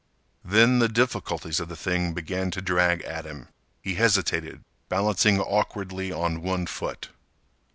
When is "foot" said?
6.65-7.09